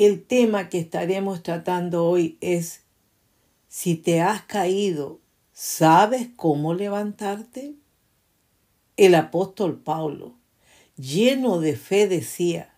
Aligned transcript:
El 0.00 0.24
tema 0.24 0.70
que 0.70 0.78
estaremos 0.78 1.42
tratando 1.42 2.06
hoy 2.06 2.38
es, 2.40 2.84
si 3.68 3.96
te 3.96 4.22
has 4.22 4.40
caído, 4.40 5.20
¿sabes 5.52 6.30
cómo 6.36 6.72
levantarte? 6.72 7.74
El 8.96 9.14
apóstol 9.14 9.78
Pablo, 9.78 10.32
lleno 10.96 11.60
de 11.60 11.76
fe, 11.76 12.08
decía, 12.08 12.72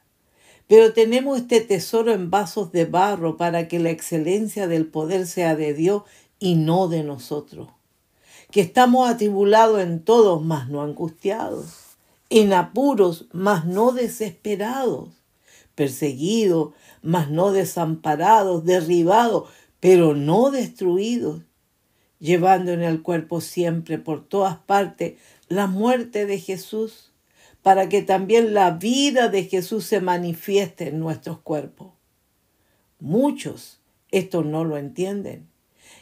pero 0.66 0.94
tenemos 0.94 1.38
este 1.38 1.60
tesoro 1.60 2.12
en 2.12 2.28
vasos 2.28 2.72
de 2.72 2.86
barro 2.86 3.36
para 3.36 3.68
que 3.68 3.78
la 3.78 3.90
excelencia 3.90 4.66
del 4.66 4.86
poder 4.86 5.28
sea 5.28 5.54
de 5.54 5.74
Dios 5.74 6.02
y 6.40 6.56
no 6.56 6.88
de 6.88 7.04
nosotros. 7.04 7.68
Que 8.50 8.62
estamos 8.62 9.08
atribulados 9.08 9.80
en 9.80 10.02
todos, 10.02 10.44
mas 10.44 10.68
no 10.68 10.82
angustiados 10.82 11.82
en 12.30 12.52
apuros, 12.52 13.26
mas 13.32 13.66
no 13.66 13.92
desesperados, 13.92 15.10
perseguidos, 15.74 16.74
mas 17.02 17.30
no 17.30 17.52
desamparados, 17.52 18.64
derribados, 18.64 19.48
pero 19.80 20.14
no 20.14 20.50
destruidos, 20.50 21.42
llevando 22.18 22.72
en 22.72 22.82
el 22.82 23.02
cuerpo 23.02 23.40
siempre 23.40 23.98
por 23.98 24.24
todas 24.26 24.58
partes 24.58 25.18
la 25.48 25.66
muerte 25.66 26.26
de 26.26 26.38
Jesús, 26.38 27.12
para 27.62 27.88
que 27.88 28.02
también 28.02 28.54
la 28.54 28.72
vida 28.72 29.28
de 29.28 29.44
Jesús 29.44 29.84
se 29.84 30.00
manifieste 30.00 30.88
en 30.88 30.98
nuestros 30.98 31.40
cuerpos. 31.40 31.92
Muchos 32.98 33.80
esto 34.12 34.44
no 34.44 34.64
lo 34.64 34.76
entienden. 34.76 35.48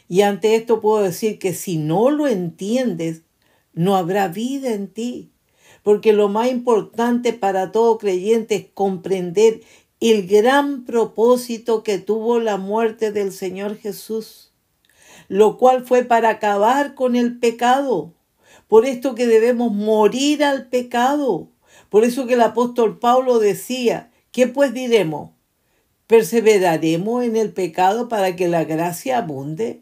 Y 0.07 0.21
ante 0.21 0.55
esto 0.55 0.81
puedo 0.81 1.01
decir 1.01 1.39
que 1.39 1.53
si 1.53 1.77
no 1.77 2.11
lo 2.11 2.27
entiendes, 2.27 3.23
no 3.73 3.95
habrá 3.95 4.27
vida 4.27 4.73
en 4.73 4.87
ti 4.87 5.31
porque 5.83 6.13
lo 6.13 6.29
más 6.29 6.49
importante 6.49 7.33
para 7.33 7.71
todo 7.71 7.97
creyente 7.97 8.55
es 8.55 8.65
comprender 8.73 9.61
el 9.99 10.27
gran 10.27 10.83
propósito 10.85 11.83
que 11.83 11.99
tuvo 11.99 12.39
la 12.39 12.57
muerte 12.57 13.11
del 13.11 13.31
Señor 13.31 13.77
Jesús, 13.77 14.51
lo 15.27 15.57
cual 15.57 15.85
fue 15.85 16.03
para 16.03 16.29
acabar 16.29 16.95
con 16.95 17.15
el 17.15 17.39
pecado. 17.39 18.13
Por 18.67 18.85
esto 18.85 19.15
que 19.15 19.27
debemos 19.27 19.71
morir 19.71 20.43
al 20.43 20.69
pecado. 20.69 21.49
Por 21.89 22.03
eso 22.03 22.25
que 22.25 22.33
el 22.33 22.41
apóstol 22.41 22.99
Pablo 22.99 23.39
decía, 23.39 24.11
¿qué 24.31 24.47
pues 24.47 24.73
diremos? 24.73 25.31
¿Perseveraremos 26.07 27.23
en 27.23 27.35
el 27.35 27.53
pecado 27.53 28.07
para 28.07 28.35
que 28.35 28.47
la 28.47 28.63
gracia 28.63 29.19
abunde? 29.19 29.81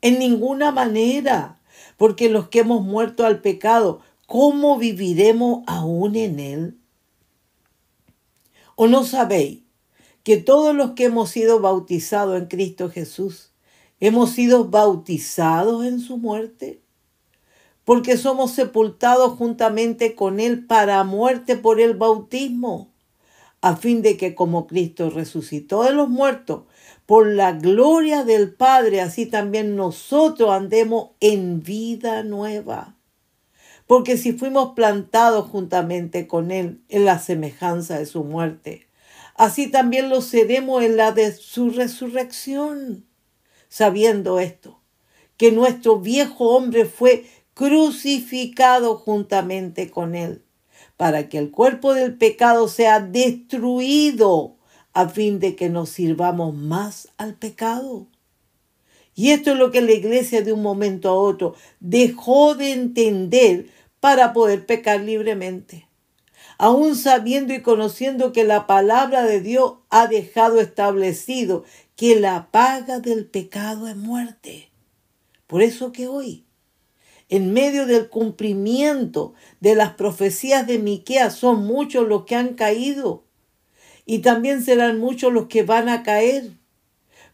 En 0.00 0.18
ninguna 0.18 0.70
manera, 0.70 1.60
porque 1.96 2.28
los 2.28 2.48
que 2.48 2.60
hemos 2.60 2.82
muerto 2.82 3.24
al 3.24 3.40
pecado 3.40 4.00
¿cómo 4.26 4.78
viviremos 4.78 5.62
aún 5.66 6.16
en 6.16 6.40
Él? 6.40 6.78
¿O 8.76 8.86
no 8.86 9.04
sabéis 9.04 9.60
que 10.22 10.36
todos 10.38 10.74
los 10.74 10.92
que 10.92 11.04
hemos 11.04 11.30
sido 11.30 11.60
bautizados 11.60 12.40
en 12.40 12.46
Cristo 12.46 12.90
Jesús, 12.90 13.52
hemos 14.00 14.30
sido 14.30 14.66
bautizados 14.66 15.84
en 15.84 16.00
su 16.00 16.16
muerte? 16.16 16.80
Porque 17.84 18.16
somos 18.16 18.52
sepultados 18.52 19.36
juntamente 19.36 20.14
con 20.14 20.40
Él 20.40 20.66
para 20.66 21.04
muerte 21.04 21.56
por 21.56 21.80
el 21.80 21.94
bautismo, 21.94 22.88
a 23.60 23.76
fin 23.76 24.02
de 24.02 24.16
que 24.16 24.34
como 24.34 24.66
Cristo 24.66 25.10
resucitó 25.10 25.82
de 25.84 25.92
los 25.92 26.08
muertos, 26.08 26.62
por 27.06 27.26
la 27.26 27.52
gloria 27.52 28.24
del 28.24 28.54
Padre, 28.54 29.02
así 29.02 29.26
también 29.26 29.76
nosotros 29.76 30.50
andemos 30.50 31.10
en 31.20 31.62
vida 31.62 32.22
nueva 32.22 32.93
porque 33.86 34.16
si 34.16 34.32
fuimos 34.32 34.74
plantados 34.74 35.48
juntamente 35.50 36.26
con 36.26 36.50
Él 36.50 36.82
en 36.88 37.04
la 37.04 37.18
semejanza 37.18 37.98
de 37.98 38.06
su 38.06 38.24
muerte, 38.24 38.88
así 39.34 39.68
también 39.68 40.08
lo 40.08 40.20
seremos 40.20 40.82
en 40.82 40.96
la 40.96 41.12
de 41.12 41.32
su 41.32 41.70
resurrección, 41.70 43.04
sabiendo 43.68 44.40
esto, 44.40 44.80
que 45.36 45.52
nuestro 45.52 45.98
viejo 45.98 46.56
hombre 46.56 46.86
fue 46.86 47.26
crucificado 47.54 48.96
juntamente 48.96 49.90
con 49.90 50.14
Él, 50.14 50.44
para 50.96 51.28
que 51.28 51.38
el 51.38 51.50
cuerpo 51.50 51.94
del 51.94 52.16
pecado 52.16 52.68
sea 52.68 53.00
destruido, 53.00 54.56
a 54.92 55.08
fin 55.08 55.40
de 55.40 55.56
que 55.56 55.68
nos 55.68 55.90
sirvamos 55.90 56.54
más 56.54 57.08
al 57.16 57.34
pecado. 57.34 58.06
Y 59.14 59.30
esto 59.30 59.52
es 59.52 59.58
lo 59.58 59.70
que 59.70 59.80
la 59.80 59.92
iglesia 59.92 60.42
de 60.42 60.52
un 60.52 60.62
momento 60.62 61.08
a 61.08 61.14
otro 61.14 61.54
dejó 61.80 62.54
de 62.54 62.72
entender 62.72 63.68
para 64.00 64.32
poder 64.32 64.66
pecar 64.66 65.00
libremente. 65.00 65.88
Aún 66.58 66.96
sabiendo 66.96 67.52
y 67.54 67.62
conociendo 67.62 68.32
que 68.32 68.44
la 68.44 68.66
palabra 68.66 69.24
de 69.24 69.40
Dios 69.40 69.74
ha 69.90 70.06
dejado 70.06 70.60
establecido 70.60 71.64
que 71.96 72.18
la 72.18 72.50
paga 72.50 73.00
del 73.00 73.26
pecado 73.26 73.88
es 73.88 73.96
muerte. 73.96 74.70
Por 75.46 75.62
eso 75.62 75.92
que 75.92 76.08
hoy, 76.08 76.44
en 77.28 77.52
medio 77.52 77.86
del 77.86 78.08
cumplimiento 78.08 79.34
de 79.60 79.74
las 79.74 79.94
profecías 79.94 80.66
de 80.66 80.78
Miqueas, 80.78 81.34
son 81.34 81.64
muchos 81.64 82.06
los 82.06 82.24
que 82.24 82.36
han 82.36 82.54
caído 82.54 83.24
y 84.06 84.18
también 84.18 84.62
serán 84.62 84.98
muchos 84.98 85.32
los 85.32 85.46
que 85.46 85.62
van 85.62 85.88
a 85.88 86.02
caer 86.02 86.52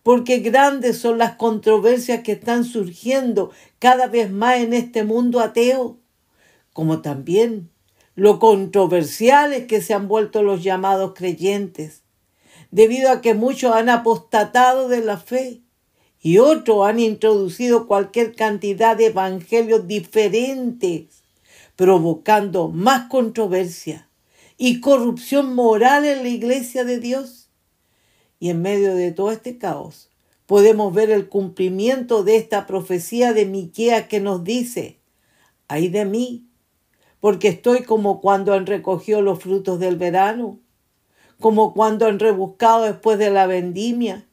porque 0.02 0.38
grandes 0.38 0.98
son 0.98 1.18
las 1.18 1.36
controversias 1.36 2.22
que 2.22 2.32
están 2.32 2.64
surgiendo 2.64 3.50
cada 3.78 4.06
vez 4.06 4.30
más 4.30 4.58
en 4.58 4.72
este 4.72 5.04
mundo 5.04 5.40
ateo, 5.40 5.98
como 6.72 7.02
también 7.02 7.70
lo 8.14 8.38
controversiales 8.38 9.66
que 9.66 9.80
se 9.80 9.94
han 9.94 10.08
vuelto 10.08 10.42
los 10.42 10.62
llamados 10.62 11.12
creyentes, 11.14 12.02
debido 12.70 13.10
a 13.10 13.20
que 13.20 13.34
muchos 13.34 13.74
han 13.74 13.88
apostatado 13.88 14.88
de 14.88 15.00
la 15.00 15.16
fe 15.16 15.60
y 16.20 16.38
otros 16.38 16.86
han 16.86 17.00
introducido 17.00 17.86
cualquier 17.86 18.34
cantidad 18.34 18.96
de 18.96 19.06
evangelios 19.06 19.86
diferentes, 19.86 21.22
provocando 21.76 22.68
más 22.68 23.08
controversia 23.08 24.08
y 24.58 24.80
corrupción 24.80 25.54
moral 25.54 26.04
en 26.04 26.22
la 26.22 26.28
iglesia 26.28 26.84
de 26.84 26.98
Dios. 26.98 27.39
Y 28.40 28.48
en 28.50 28.62
medio 28.62 28.94
de 28.96 29.12
todo 29.12 29.30
este 29.30 29.58
caos, 29.58 30.08
podemos 30.46 30.92
ver 30.92 31.10
el 31.10 31.28
cumplimiento 31.28 32.24
de 32.24 32.36
esta 32.36 32.66
profecía 32.66 33.32
de 33.32 33.46
Miquea 33.46 34.08
que 34.08 34.18
nos 34.18 34.42
dice: 34.42 34.98
Ay 35.68 35.88
de 35.88 36.04
mí, 36.06 36.46
porque 37.20 37.48
estoy 37.48 37.84
como 37.84 38.20
cuando 38.20 38.54
han 38.54 38.66
recogido 38.66 39.22
los 39.22 39.40
frutos 39.40 39.78
del 39.78 39.96
verano, 39.96 40.58
como 41.38 41.74
cuando 41.74 42.06
han 42.06 42.18
rebuscado 42.18 42.84
después 42.84 43.18
de 43.18 43.30
la 43.30 43.46
vendimia 43.46 44.26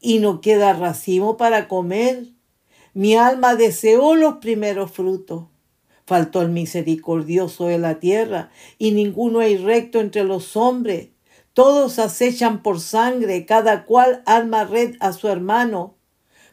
y 0.00 0.18
no 0.18 0.40
queda 0.40 0.72
racimo 0.74 1.36
para 1.36 1.68
comer. 1.68 2.26
Mi 2.92 3.14
alma 3.14 3.54
deseó 3.54 4.14
los 4.14 4.34
primeros 4.34 4.90
frutos. 4.90 5.44
Faltó 6.06 6.42
el 6.42 6.50
misericordioso 6.50 7.66
de 7.66 7.78
la 7.78 7.98
tierra, 7.98 8.50
y 8.78 8.90
ninguno 8.90 9.40
hay 9.40 9.56
recto 9.56 10.00
entre 10.00 10.22
los 10.24 10.54
hombres. 10.56 11.08
Todos 11.54 12.00
acechan 12.00 12.62
por 12.62 12.80
sangre, 12.80 13.46
cada 13.46 13.84
cual 13.84 14.22
arma 14.26 14.64
red 14.64 14.96
a 14.98 15.12
su 15.12 15.28
hermano 15.28 15.94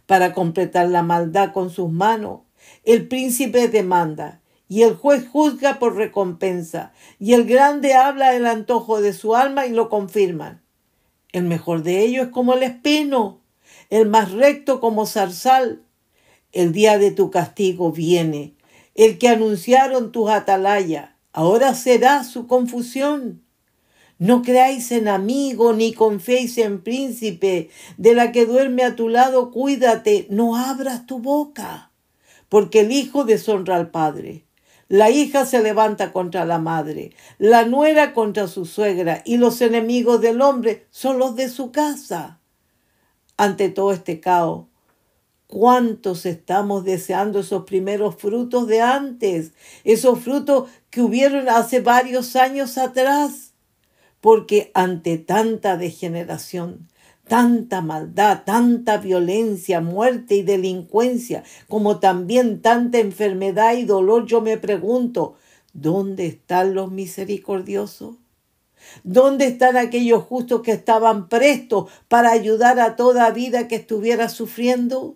para 0.06 0.34
completar 0.34 0.90
la 0.90 1.02
maldad 1.02 1.54
con 1.54 1.72
sus 1.72 1.92
manos. 1.92 2.42
El 2.84 3.08
príncipe 3.08 3.68
demanda 3.68 4.42
y 4.68 4.84
el 4.84 4.96
juez 4.96 5.28
juzga 5.28 5.80
por 5.80 5.96
recompensa 5.96 6.94
y 7.20 7.34
el 7.34 7.46
grande 7.46 7.96
habla 7.96 8.32
del 8.32 8.46
antojo 8.46 9.02
de 9.02 9.14
su 9.14 9.36
alma 9.36 9.66
y 9.66 9.72
lo 9.72 9.90
confirman. 9.90 10.62
El 11.32 11.46
mejor 11.46 11.82
de 11.82 12.02
ellos 12.02 12.28
es 12.28 12.32
como 12.32 12.54
el 12.54 12.62
espino, 12.62 13.42
el 13.90 14.08
más 14.08 14.32
recto 14.32 14.80
como 14.80 15.08
zarzal. 15.08 15.84
El 16.52 16.74
día 16.74 17.00
de 17.00 17.10
tu 17.10 17.32
castigo 17.32 17.92
viene, 17.92 18.56
el 18.94 19.18
que 19.18 19.30
anunciaron 19.30 20.12
tus 20.12 20.30
atalayas. 20.30 21.10
Ahora 21.34 21.74
será 21.74 22.24
su 22.24 22.46
confusión. 22.46 23.42
No 24.22 24.44
creáis 24.44 24.92
en 24.92 25.08
amigo 25.08 25.74
ni 25.74 25.94
confiéis 25.94 26.60
en 26.60 26.84
príncipe. 26.84 27.72
De 27.98 28.14
la 28.14 28.32
que 28.32 28.46
duerme 28.46 28.84
a 28.84 28.96
tu 28.96 29.10
lado, 29.10 29.50
cuídate, 29.50 30.28
no 30.30 30.56
abras 30.56 31.08
tu 31.08 31.18
boca. 31.18 31.90
Porque 32.48 32.82
el 32.82 32.92
hijo 32.92 33.24
deshonra 33.24 33.78
al 33.78 33.90
padre. 33.90 34.46
La 34.90 35.10
hija 35.10 35.48
se 35.48 35.64
levanta 35.64 36.14
contra 36.14 36.46
la 36.46 36.60
madre, 36.60 37.16
la 37.40 37.66
nuera 37.66 38.14
contra 38.14 38.48
su 38.48 38.66
suegra, 38.66 39.24
y 39.26 39.38
los 39.38 39.60
enemigos 39.60 40.22
del 40.22 40.42
hombre 40.42 40.86
son 40.92 41.18
los 41.18 41.36
de 41.36 41.50
su 41.50 41.72
casa. 41.72 42.40
Ante 43.38 43.70
todo 43.70 43.92
este 43.92 44.20
caos, 44.20 44.66
¿Cuántos 45.48 46.26
estamos 46.26 46.86
deseando 46.86 47.40
esos 47.40 47.66
primeros 47.66 48.16
frutos 48.16 48.68
de 48.68 48.82
antes? 48.82 49.52
Esos 49.84 50.20
frutos 50.20 50.70
que 50.90 51.02
hubieron 51.02 51.50
hace 51.50 51.82
varios 51.82 52.38
años 52.38 52.78
atrás 52.78 53.51
porque 54.22 54.72
ante 54.74 55.18
tanta 55.18 55.78
degeneración, 55.78 56.88
tanta 57.28 57.82
maldad, 57.82 58.44
tanta 58.46 58.98
violencia, 58.98 59.82
muerte 59.82 60.36
y 60.36 60.44
delincuencia, 60.44 61.44
como 61.68 62.00
también 62.00 62.62
tanta 62.62 63.00
enfermedad 63.00 63.74
y 63.76 63.86
dolor, 63.86 64.26
yo 64.26 64.42
me 64.42 64.58
pregunto, 64.58 65.36
¿dónde 65.74 66.28
están 66.28 66.76
los 66.76 66.92
misericordiosos? 66.92 68.16
¿Dónde 69.04 69.46
están 69.46 69.78
aquellos 69.78 70.24
justos 70.24 70.62
que 70.62 70.72
estaban 70.72 71.30
prestos 71.30 71.90
para 72.08 72.32
ayudar 72.32 72.80
a 72.80 72.96
toda 72.96 73.30
vida 73.32 73.68
que 73.68 73.76
estuviera 73.76 74.28
sufriendo? 74.28 75.16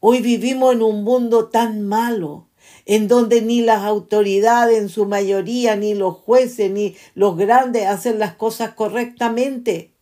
Hoy 0.00 0.20
vivimos 0.20 0.74
en 0.74 0.82
un 0.82 1.04
mundo 1.04 1.48
tan 1.48 1.86
malo, 1.86 2.48
en 2.86 3.08
donde 3.08 3.42
ni 3.42 3.60
las 3.60 3.82
autoridades 3.82 4.78
en 4.78 4.88
su 4.88 5.06
mayoría, 5.06 5.76
ni 5.76 5.94
los 5.94 6.16
jueces, 6.16 6.70
ni 6.70 6.96
los 7.14 7.36
grandes 7.36 7.86
hacen 7.86 8.18
las 8.18 8.34
cosas 8.34 8.74
correctamente, 8.74 9.92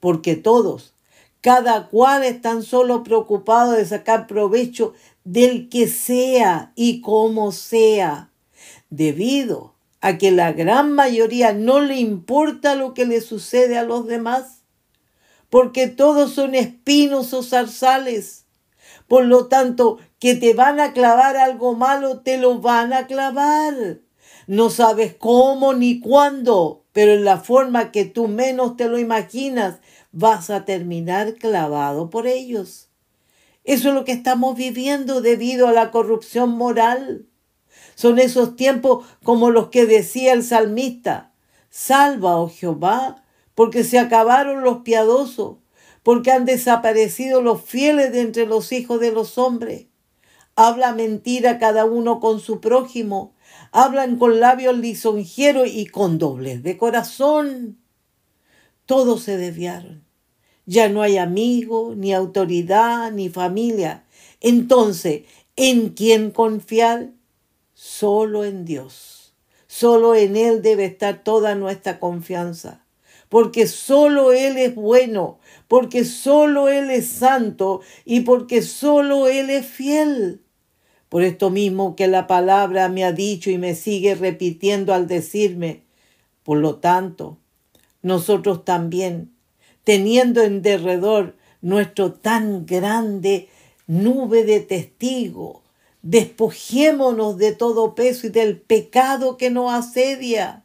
porque 0.00 0.36
todos, 0.36 0.94
cada 1.40 1.88
cual 1.88 2.24
están 2.24 2.62
solo 2.62 3.02
preocupados 3.02 3.76
de 3.76 3.86
sacar 3.86 4.26
provecho 4.26 4.94
del 5.24 5.68
que 5.68 5.88
sea 5.88 6.72
y 6.74 7.00
como 7.00 7.52
sea, 7.52 8.30
debido 8.90 9.74
a 10.00 10.16
que 10.16 10.30
la 10.30 10.52
gran 10.52 10.92
mayoría 10.92 11.52
no 11.52 11.80
le 11.80 11.98
importa 11.98 12.74
lo 12.76 12.94
que 12.94 13.04
le 13.04 13.20
sucede 13.20 13.76
a 13.76 13.82
los 13.82 14.06
demás, 14.06 14.62
porque 15.50 15.86
todos 15.86 16.32
son 16.32 16.54
espinos 16.54 17.32
o 17.34 17.42
zarzales. 17.42 18.44
Por 19.08 19.24
lo 19.24 19.48
tanto, 19.48 19.98
que 20.20 20.34
te 20.34 20.54
van 20.54 20.80
a 20.80 20.92
clavar 20.92 21.36
algo 21.36 21.74
malo, 21.74 22.20
te 22.20 22.38
lo 22.38 22.60
van 22.60 22.92
a 22.92 23.06
clavar. 23.06 24.00
No 24.46 24.70
sabes 24.70 25.14
cómo 25.18 25.74
ni 25.74 26.00
cuándo, 26.00 26.84
pero 26.92 27.12
en 27.12 27.24
la 27.24 27.38
forma 27.38 27.90
que 27.90 28.04
tú 28.04 28.28
menos 28.28 28.76
te 28.76 28.88
lo 28.88 28.98
imaginas, 28.98 29.80
vas 30.12 30.50
a 30.50 30.64
terminar 30.64 31.34
clavado 31.34 32.10
por 32.10 32.26
ellos. 32.26 32.88
Eso 33.64 33.88
es 33.88 33.94
lo 33.94 34.04
que 34.04 34.12
estamos 34.12 34.56
viviendo 34.56 35.20
debido 35.20 35.68
a 35.68 35.72
la 35.72 35.90
corrupción 35.90 36.50
moral. 36.50 37.26
Son 37.94 38.18
esos 38.18 38.56
tiempos 38.56 39.06
como 39.22 39.50
los 39.50 39.68
que 39.68 39.84
decía 39.86 40.32
el 40.32 40.42
salmista, 40.42 41.32
salva, 41.68 42.38
oh 42.38 42.48
Jehová, 42.48 43.24
porque 43.54 43.84
se 43.84 43.98
acabaron 43.98 44.62
los 44.62 44.78
piadosos, 44.78 45.56
porque 46.08 46.32
han 46.32 46.46
desaparecido 46.46 47.42
los 47.42 47.60
fieles 47.60 48.12
de 48.12 48.22
entre 48.22 48.46
los 48.46 48.72
hijos 48.72 48.98
de 48.98 49.12
los 49.12 49.36
hombres 49.36 49.88
habla 50.56 50.94
mentira 50.94 51.58
cada 51.58 51.84
uno 51.84 52.18
con 52.18 52.40
su 52.40 52.62
prójimo, 52.62 53.34
hablan 53.72 54.16
con 54.16 54.40
labios 54.40 54.78
lisonjeros 54.78 55.68
y 55.70 55.84
con 55.84 56.16
doblez 56.16 56.62
de 56.62 56.78
corazón. 56.78 57.76
Todos 58.86 59.22
se 59.22 59.36
desviaron. 59.36 60.02
Ya 60.64 60.88
no 60.88 61.02
hay 61.02 61.18
amigo, 61.18 61.92
ni 61.94 62.14
autoridad, 62.14 63.12
ni 63.12 63.28
familia. 63.28 64.04
Entonces, 64.40 65.24
¿en 65.56 65.90
quién 65.90 66.30
confiar? 66.30 67.10
Solo 67.74 68.44
en 68.44 68.64
Dios. 68.64 69.34
Solo 69.66 70.14
en 70.14 70.36
Él 70.36 70.62
debe 70.62 70.86
estar 70.86 71.22
toda 71.22 71.54
nuestra 71.54 72.00
confianza. 72.00 72.82
Porque 73.28 73.66
solo 73.66 74.32
Él 74.32 74.56
es 74.56 74.74
bueno, 74.74 75.38
porque 75.66 76.04
solo 76.04 76.68
Él 76.68 76.90
es 76.90 77.08
santo 77.08 77.80
y 78.04 78.20
porque 78.20 78.62
solo 78.62 79.28
Él 79.28 79.50
es 79.50 79.66
fiel. 79.66 80.40
Por 81.08 81.22
esto 81.22 81.50
mismo 81.50 81.96
que 81.96 82.06
la 82.06 82.26
palabra 82.26 82.88
me 82.88 83.04
ha 83.04 83.12
dicho 83.12 83.50
y 83.50 83.58
me 83.58 83.74
sigue 83.74 84.14
repitiendo 84.14 84.92
al 84.92 85.06
decirme, 85.06 85.82
por 86.42 86.58
lo 86.58 86.76
tanto, 86.76 87.38
nosotros 88.02 88.64
también, 88.64 89.32
teniendo 89.84 90.42
en 90.42 90.62
derredor 90.62 91.36
nuestro 91.60 92.12
tan 92.12 92.66
grande 92.66 93.48
nube 93.86 94.44
de 94.44 94.60
testigos, 94.60 95.58
despojémonos 96.02 97.38
de 97.38 97.52
todo 97.52 97.94
peso 97.94 98.28
y 98.28 98.30
del 98.30 98.58
pecado 98.58 99.36
que 99.36 99.50
nos 99.50 99.72
asedia 99.72 100.64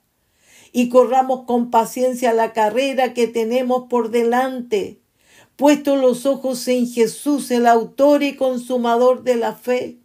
y 0.74 0.90
corramos 0.90 1.46
con 1.46 1.72
paciencia 1.72 2.34
la 2.34 2.52
carrera 2.52 3.14
que 3.14 3.28
tenemos 3.28 3.86
por 3.90 4.10
delante, 4.12 5.00
puesto 5.56 5.96
los 5.96 6.26
ojos 6.26 6.68
en 6.68 6.90
Jesús, 6.90 7.50
el 7.52 7.68
autor 7.68 8.24
y 8.24 8.36
consumador 8.36 9.24
de 9.24 9.38
la 9.38 9.54
fe 9.54 10.04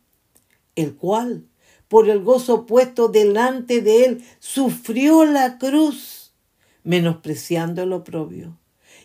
el 0.79 0.95
cual, 0.95 1.45
por 1.89 2.09
el 2.09 2.23
gozo 2.23 2.65
puesto 2.65 3.09
delante 3.09 3.83
de 3.83 4.05
él, 4.05 4.25
sufrió 4.39 5.25
la 5.25 5.59
cruz, 5.59 6.33
menospreciando 6.85 7.83
el 7.83 7.93
oprobio, 7.93 8.57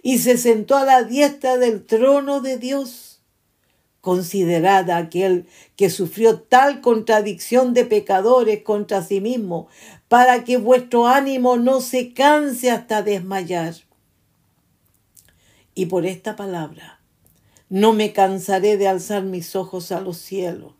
y 0.03 0.20
se 0.20 0.38
sentó 0.38 0.75
a 0.77 0.86
la 0.86 1.01
diestra 1.01 1.58
del 1.58 1.84
trono 1.84 2.41
de 2.41 2.60
Dios. 2.60 3.24
Considerad 4.01 4.88
a 4.91 4.98
aquel 4.98 5.48
que 5.75 5.89
sufrió 5.89 6.41
tal 6.41 6.82
contradicción 6.82 7.74
de 7.74 7.86
pecadores 7.86 8.62
contra 8.62 9.01
sí 9.01 9.20
mismo, 9.20 9.67
para 10.13 10.43
que 10.43 10.58
vuestro 10.58 11.08
ánimo 11.08 11.58
no 11.58 11.82
se 11.82 12.13
canse 12.13 12.70
hasta 12.70 13.01
desmayar. 13.01 13.74
Y 15.74 15.88
por 15.88 16.05
esta 16.05 16.36
palabra 16.36 17.00
no 17.67 17.93
me 17.93 18.13
cansaré 18.13 18.77
de 18.77 18.88
alzar 18.88 19.24
mis 19.24 19.55
ojos 19.55 19.91
a 19.91 20.01
los 20.01 20.17
cielos 20.17 20.74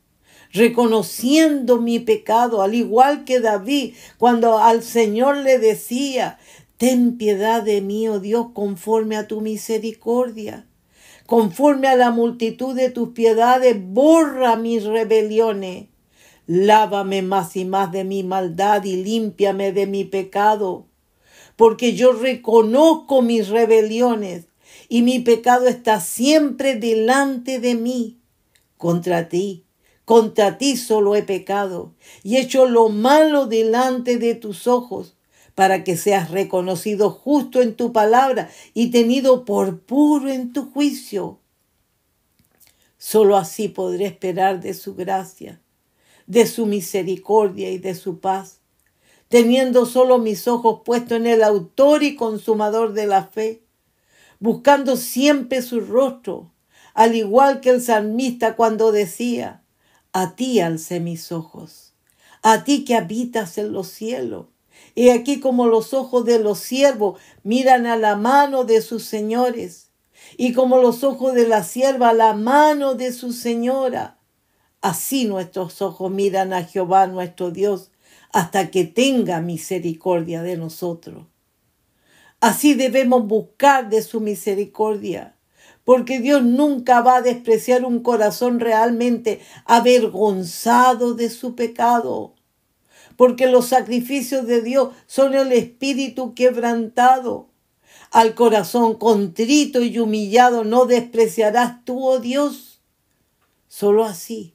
reconociendo 0.52 1.82
mi 1.82 1.98
pecado, 1.98 2.62
al 2.62 2.76
igual 2.76 3.24
que 3.26 3.40
David 3.40 3.96
cuando 4.20 4.60
al 4.60 4.84
Señor 4.84 5.38
le 5.38 5.58
decía, 5.58 6.38
ten 6.78 7.18
piedad 7.18 7.64
de 7.64 7.82
mí, 7.82 8.08
oh 8.08 8.20
Dios, 8.20 8.50
conforme 8.54 9.16
a 9.16 9.28
tu 9.28 9.42
misericordia. 9.42 10.68
Conforme 11.26 11.88
a 11.88 11.96
la 11.96 12.12
multitud 12.12 12.76
de 12.76 12.92
tus 12.92 13.14
piedades, 13.14 13.76
borra 13.84 14.58
mis 14.58 14.84
rebeliones. 14.84 15.88
Lávame 16.46 17.22
más 17.22 17.56
y 17.56 17.64
más 17.64 17.92
de 17.92 18.04
mi 18.04 18.24
maldad 18.24 18.84
y 18.84 19.02
límpiame 19.04 19.72
de 19.72 19.88
mi 19.88 20.04
pecado, 20.04 20.86
porque 21.56 21.94
yo 21.94 22.12
reconozco 22.12 23.22
mis 23.22 23.48
rebeliones 23.48 24.48
y 24.90 25.04
mi 25.04 25.20
pecado 25.20 25.68
está 25.68 26.02
siempre 26.02 26.76
delante 26.76 27.60
de 27.60 27.76
mí. 27.76 28.18
Contra 28.78 29.30
ti, 29.30 29.64
contra 30.04 30.58
ti 30.58 30.76
solo 30.76 31.16
he 31.16 31.24
pecado 31.24 31.94
y 32.24 32.38
hecho 32.38 32.66
lo 32.66 32.90
malo 32.90 33.46
delante 33.46 34.18
de 34.18 34.36
tus 34.36 34.68
ojos, 34.68 35.16
para 35.56 35.84
que 35.84 35.96
seas 35.98 36.32
reconocido 36.32 37.12
justo 37.12 37.62
en 37.62 37.76
tu 37.76 37.94
palabra 37.94 38.50
y 38.74 38.90
tenido 38.90 39.46
por 39.46 39.80
puro 39.82 40.30
en 40.30 40.52
tu 40.52 40.72
juicio. 40.72 41.40
Solo 42.98 43.38
así 43.38 43.68
podré 43.68 44.06
esperar 44.06 44.62
de 44.62 44.74
su 44.74 44.96
gracia, 44.96 45.62
de 46.28 46.46
su 46.46 46.66
misericordia 46.66 47.70
y 47.72 47.78
de 47.78 47.96
su 47.96 48.20
paz, 48.20 48.60
teniendo 49.28 49.86
solo 49.86 50.18
mis 50.18 50.48
ojos 50.48 50.82
puestos 50.86 51.18
en 51.18 51.28
el 51.28 51.44
autor 51.44 52.04
y 52.04 52.16
consumador 52.16 52.94
de 52.94 53.08
la 53.08 53.26
fe, 53.26 53.64
buscando 54.40 54.98
siempre 54.98 55.62
su 55.62 55.80
rostro, 55.80 56.52
al 56.94 57.16
igual 57.16 57.60
que 57.62 57.70
el 57.70 57.82
salmista 57.82 58.56
cuando 58.56 58.92
decía, 58.92 59.64
a 60.12 60.36
ti 60.36 60.60
alcé 60.60 61.00
mis 61.00 61.32
ojos, 61.32 61.94
a 62.42 62.64
ti 62.64 62.86
que 62.86 62.96
habitas 62.96 63.58
en 63.58 63.74
los 63.74 63.88
cielos. 63.88 64.48
Y 64.96 65.10
aquí 65.10 65.40
como 65.40 65.66
los 65.66 65.94
ojos 65.94 66.26
de 66.26 66.40
los 66.40 66.60
siervos 66.60 67.20
miran 67.44 67.88
a 67.88 67.96
la 67.96 68.16
mano 68.16 68.64
de 68.64 68.82
sus 68.82 69.04
señores, 69.04 69.90
y 70.38 70.54
como 70.54 70.78
los 70.78 71.04
ojos 71.04 71.34
de 71.34 71.48
la 71.48 71.64
sierva 71.64 72.10
a 72.10 72.14
la 72.14 72.34
mano 72.34 72.96
de 72.96 73.12
su 73.12 73.34
señora, 73.34 74.18
así 74.84 75.24
nuestros 75.24 75.82
ojos 75.82 76.12
miran 76.12 76.52
a 76.52 76.66
Jehová 76.66 77.08
nuestro 77.08 77.52
Dios 77.52 77.90
hasta 78.34 78.70
que 78.70 78.84
tenga 78.84 79.40
misericordia 79.40 80.44
de 80.44 80.58
nosotros. 80.58 81.26
Así 82.42 82.74
debemos 82.74 83.26
buscar 83.26 83.90
de 83.90 84.02
su 84.02 84.20
misericordia, 84.20 85.38
porque 85.86 86.20
Dios 86.20 86.44
nunca 86.44 87.02
va 87.02 87.18
a 87.18 87.22
despreciar 87.22 87.86
un 87.86 88.02
corazón 88.02 88.60
realmente 88.60 89.40
avergonzado 89.64 91.14
de 91.14 91.30
su 91.30 91.56
pecado, 91.56 92.36
porque 93.16 93.48
los 93.48 93.68
sacrificios 93.68 94.46
de 94.48 94.62
Dios 94.62 94.90
son 95.08 95.34
el 95.34 95.54
espíritu 95.54 96.34
quebrantado. 96.36 97.48
Al 98.12 98.36
corazón 98.36 98.96
contrito 98.96 99.82
y 99.82 99.98
humillado 99.98 100.66
no 100.66 100.86
despreciarás 100.86 101.86
tú, 101.86 102.06
oh 102.06 102.20
Dios. 102.20 102.82
Solo 103.70 104.04
así, 104.04 104.54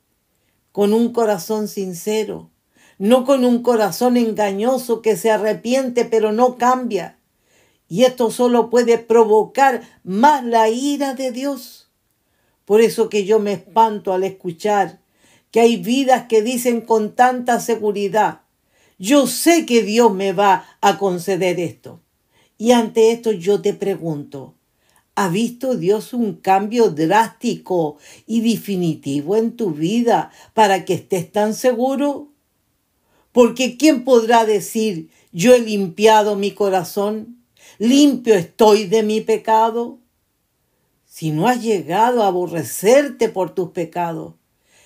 con 0.78 0.92
un 0.92 1.12
corazón 1.12 1.66
sincero, 1.66 2.52
no 2.98 3.24
con 3.24 3.44
un 3.44 3.64
corazón 3.64 4.16
engañoso 4.16 5.02
que 5.02 5.16
se 5.16 5.28
arrepiente 5.28 6.04
pero 6.04 6.30
no 6.30 6.56
cambia. 6.56 7.18
Y 7.88 8.04
esto 8.04 8.30
solo 8.30 8.70
puede 8.70 8.96
provocar 8.96 9.82
más 10.04 10.44
la 10.44 10.68
ira 10.68 11.14
de 11.14 11.32
Dios. 11.32 11.90
Por 12.64 12.80
eso 12.80 13.08
que 13.08 13.24
yo 13.24 13.40
me 13.40 13.54
espanto 13.54 14.12
al 14.12 14.22
escuchar 14.22 15.00
que 15.50 15.58
hay 15.58 15.78
vidas 15.78 16.26
que 16.28 16.42
dicen 16.42 16.80
con 16.80 17.16
tanta 17.16 17.58
seguridad, 17.58 18.42
yo 19.00 19.26
sé 19.26 19.66
que 19.66 19.82
Dios 19.82 20.14
me 20.14 20.32
va 20.32 20.64
a 20.80 20.96
conceder 20.96 21.58
esto. 21.58 22.02
Y 22.56 22.70
ante 22.70 23.10
esto 23.10 23.32
yo 23.32 23.60
te 23.62 23.74
pregunto, 23.74 24.54
¿ha 25.18 25.28
visto 25.28 25.74
Dios 25.74 26.12
un 26.12 26.34
cambio 26.34 26.90
drástico 26.90 27.96
y 28.24 28.40
definitivo 28.40 29.34
en 29.34 29.56
tu 29.56 29.72
vida 29.72 30.30
para 30.54 30.84
que 30.84 30.94
estés 30.94 31.32
tan 31.32 31.54
seguro? 31.54 32.28
Porque 33.32 33.76
¿quién 33.76 34.04
podrá 34.04 34.46
decir, 34.46 35.10
yo 35.32 35.56
he 35.56 35.58
limpiado 35.58 36.36
mi 36.36 36.52
corazón? 36.52 37.42
¿Limpio 37.78 38.34
estoy 38.34 38.84
de 38.84 39.02
mi 39.02 39.20
pecado? 39.20 39.98
Si 41.04 41.32
no 41.32 41.48
has 41.48 41.64
llegado 41.64 42.22
a 42.22 42.28
aborrecerte 42.28 43.28
por 43.28 43.56
tus 43.56 43.70
pecados, 43.70 44.34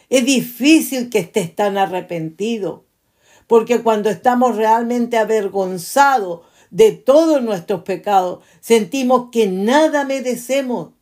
es 0.09 0.25
difícil 0.25 1.11
que 1.11 1.19
estés 1.19 1.55
tan 1.55 1.77
arrepentido, 1.77 2.87
porque 3.47 3.83
cuando 3.83 4.09
estamos 4.09 4.57
realmente 4.57 5.19
avergonzados 5.19 6.41
de 6.73 6.93
todos 6.93 7.43
nuestros 7.43 7.83
pecados, 7.83 8.41
sentimos 8.61 9.29
que 9.31 9.47
nada 9.47 10.05
merecemos. 10.05 10.93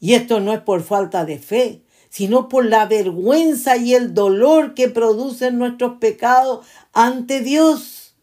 Y 0.00 0.14
esto 0.14 0.40
no 0.40 0.54
es 0.54 0.60
por 0.60 0.82
falta 0.82 1.26
de 1.26 1.38
fe, 1.38 1.82
sino 2.08 2.48
por 2.48 2.64
la 2.64 2.86
vergüenza 2.86 3.76
y 3.76 3.94
el 3.94 4.14
dolor 4.14 4.74
que 4.74 4.88
producen 4.88 5.58
nuestros 5.58 5.98
pecados 5.98 6.66
ante 6.94 7.40
Dios. 7.40 8.14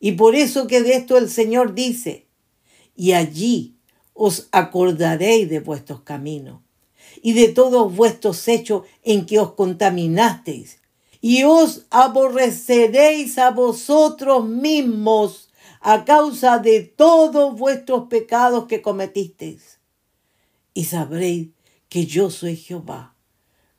Y 0.00 0.12
por 0.12 0.34
eso 0.34 0.66
que 0.66 0.82
de 0.82 0.96
esto 0.96 1.16
el 1.16 1.30
Señor 1.30 1.74
dice, 1.74 2.26
y 2.96 3.12
allí 3.12 3.76
os 4.12 4.48
acordaréis 4.50 5.48
de 5.48 5.60
vuestros 5.60 6.00
caminos 6.00 6.60
y 7.22 7.32
de 7.32 7.48
todos 7.48 7.94
vuestros 7.94 8.46
hechos 8.48 8.82
en 9.04 9.24
que 9.24 9.38
os 9.38 9.52
contaminasteis, 9.52 10.80
y 11.20 11.44
os 11.44 11.86
aborreceréis 11.90 13.38
a 13.38 13.52
vosotros 13.52 14.48
mismos 14.48 15.47
a 15.80 16.04
causa 16.04 16.58
de 16.58 16.82
todos 16.82 17.56
vuestros 17.58 18.08
pecados 18.08 18.66
que 18.66 18.82
cometisteis. 18.82 19.78
Y 20.74 20.84
sabréis 20.84 21.48
que 21.88 22.06
yo 22.06 22.30
soy 22.30 22.56
Jehová, 22.56 23.14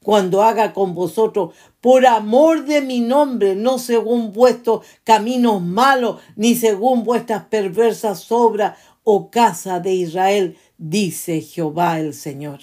cuando 0.01 0.41
haga 0.43 0.73
con 0.73 0.95
vosotros 0.95 1.53
por 1.81 2.05
amor 2.05 2.65
de 2.65 2.81
mi 2.81 2.99
nombre, 2.99 3.55
no 3.55 3.79
según 3.79 4.33
vuestros 4.33 4.85
caminos 5.03 5.61
malos, 5.61 6.21
ni 6.35 6.55
según 6.55 7.03
vuestras 7.03 7.45
perversas 7.45 8.31
obras, 8.31 8.77
oh 9.03 9.29
casa 9.29 9.79
de 9.79 9.93
Israel, 9.93 10.57
dice 10.77 11.41
Jehová 11.41 11.99
el 11.99 12.13
Señor. 12.13 12.59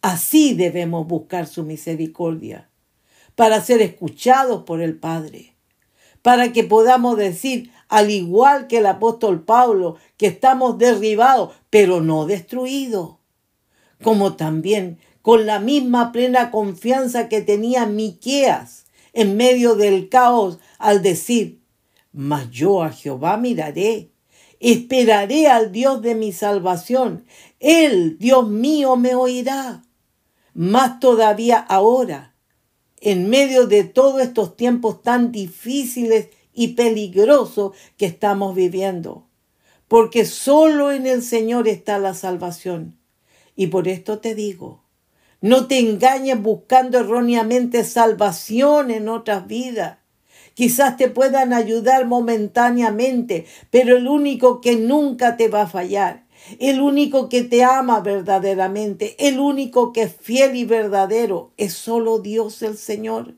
Así 0.00 0.54
debemos 0.54 1.06
buscar 1.06 1.46
su 1.46 1.62
misericordia, 1.62 2.68
para 3.36 3.60
ser 3.60 3.80
escuchados 3.80 4.64
por 4.64 4.82
el 4.82 4.98
Padre, 4.98 5.54
para 6.22 6.52
que 6.52 6.64
podamos 6.64 7.16
decir, 7.16 7.70
al 7.92 8.10
igual 8.10 8.68
que 8.68 8.78
el 8.78 8.86
apóstol 8.86 9.42
Pablo, 9.42 9.96
que 10.16 10.26
estamos 10.28 10.78
derribados, 10.78 11.52
pero 11.68 12.00
no 12.00 12.24
destruidos 12.24 13.16
como 14.02 14.34
también 14.34 14.98
con 15.20 15.44
la 15.44 15.60
misma 15.60 16.10
plena 16.10 16.50
confianza 16.50 17.28
que 17.28 17.42
tenía 17.42 17.84
Miqueas 17.84 18.86
en 19.12 19.36
medio 19.36 19.74
del 19.74 20.08
caos 20.08 20.58
al 20.78 21.02
decir, 21.02 21.60
mas 22.12 22.50
yo 22.50 22.82
a 22.82 22.88
Jehová 22.92 23.36
miraré, 23.36 24.10
esperaré 24.58 25.48
al 25.48 25.70
Dios 25.70 26.00
de 26.00 26.14
mi 26.14 26.32
salvación, 26.32 27.26
Él, 27.60 28.16
Dios 28.18 28.48
mío, 28.48 28.96
me 28.96 29.14
oirá. 29.14 29.82
Más 30.54 30.98
todavía 30.98 31.58
ahora, 31.58 32.34
en 33.02 33.28
medio 33.28 33.66
de 33.66 33.84
todos 33.84 34.22
estos 34.22 34.56
tiempos 34.56 35.02
tan 35.02 35.30
difíciles 35.30 36.28
y 36.52 36.68
peligrosos 36.68 37.76
que 37.96 38.06
estamos 38.06 38.54
viviendo, 38.54 39.26
porque 39.88 40.24
solo 40.24 40.92
en 40.92 41.06
el 41.06 41.22
Señor 41.22 41.68
está 41.68 41.98
la 41.98 42.14
salvación. 42.14 42.98
Y 43.56 43.68
por 43.68 43.88
esto 43.88 44.18
te 44.18 44.34
digo, 44.34 44.82
no 45.40 45.66
te 45.66 45.78
engañes 45.78 46.40
buscando 46.40 46.98
erróneamente 46.98 47.84
salvación 47.84 48.90
en 48.90 49.08
otras 49.08 49.46
vidas. 49.46 49.98
Quizás 50.54 50.96
te 50.96 51.08
puedan 51.08 51.52
ayudar 51.52 52.06
momentáneamente, 52.06 53.46
pero 53.70 53.96
el 53.96 54.06
único 54.06 54.60
que 54.60 54.76
nunca 54.76 55.36
te 55.36 55.48
va 55.48 55.62
a 55.62 55.66
fallar, 55.66 56.26
el 56.58 56.80
único 56.80 57.28
que 57.28 57.42
te 57.42 57.64
ama 57.64 58.00
verdaderamente, 58.00 59.16
el 59.18 59.40
único 59.40 59.92
que 59.92 60.02
es 60.02 60.14
fiel 60.14 60.56
y 60.56 60.64
verdadero, 60.64 61.52
es 61.56 61.72
solo 61.72 62.18
Dios 62.18 62.62
el 62.62 62.76
Señor. 62.76 63.34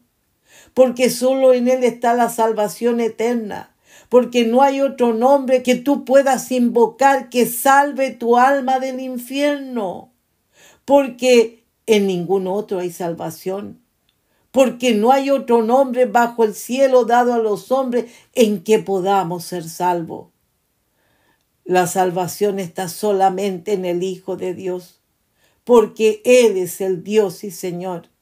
Porque 0.75 1.09
solo 1.09 1.53
en 1.55 1.69
Él 1.69 1.85
está 1.85 2.15
la 2.15 2.29
salvación 2.29 3.01
eterna. 3.01 3.75
Porque 4.09 4.45
no 4.45 4.63
hay 4.63 4.81
otro 4.81 5.15
nombre 5.15 5.63
que 5.63 5.77
tú 5.77 6.05
puedas 6.05 6.51
invocar 6.53 7.31
que 7.31 7.47
salve 7.47 8.11
tu 8.11 8.37
alma 8.37 8.79
del 8.79 9.01
infierno, 9.01 10.13
porque 10.85 11.65
en 11.87 12.07
ningún 12.07 12.47
otro 12.47 12.79
hay 12.79 12.93
salvación, 12.93 13.81
porque 14.51 14.95
no 14.95 15.11
hay 15.11 15.31
otro 15.31 15.63
nombre 15.63 16.07
bajo 16.07 16.45
el 16.45 16.55
cielo 16.55 17.05
dado 17.05 17.35
a 17.35 17.39
los 17.39 17.73
hombres 17.73 18.13
en 18.35 18.63
que 18.63 18.79
podamos 18.79 19.45
ser 19.45 19.69
salvos. 19.69 20.29
La 21.65 21.87
salvación 21.87 22.59
está 22.59 22.89
solamente 22.89 23.73
en 23.73 23.85
el 23.85 24.03
Hijo 24.03 24.37
de 24.37 24.55
Dios, 24.55 25.01
porque 25.65 26.21
Él 26.25 26.59
es 26.59 26.81
el 26.81 27.03
Dios 27.03 27.43
y 27.43 27.51
Señor 27.51 28.14